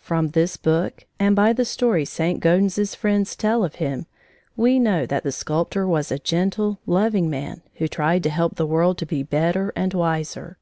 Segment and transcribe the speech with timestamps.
[0.00, 2.40] From this book and by the stories St.
[2.40, 4.06] Gaudens's friends tell of him,
[4.56, 8.66] we know that the sculptor was a gentle, loving man who tried to help the
[8.66, 10.58] world to be better and wiser.